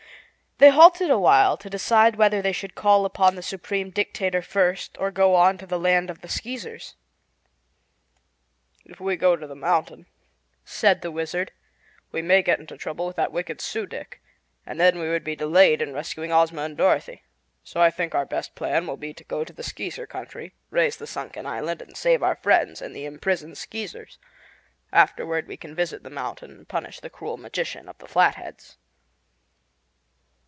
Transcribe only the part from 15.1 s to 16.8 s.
be delayed in rescuing Ozma and